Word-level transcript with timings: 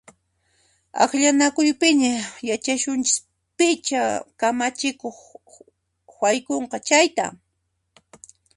Akllanakuypiña 1.03 2.13
yachasunchis 2.49 3.17
picha 3.57 4.01
kamachikuq 4.39 5.17
haykunqa 6.17 6.77
chayta! 6.87 7.25